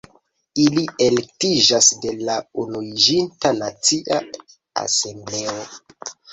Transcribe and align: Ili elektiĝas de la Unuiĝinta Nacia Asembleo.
Ili 0.61 0.83
elektiĝas 1.07 1.89
de 2.07 2.15
la 2.31 2.39
Unuiĝinta 2.65 3.55
Nacia 3.61 4.21
Asembleo. 4.89 5.59